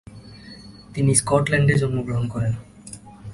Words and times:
তিনি 0.93 1.11
স্কটল্যান্ডে 1.15 1.75
জন্মগ্রহণ 1.81 2.25
করেন। 2.27 2.53